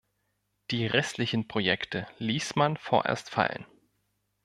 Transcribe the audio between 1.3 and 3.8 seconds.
Projekte ließ man vorerst fallen.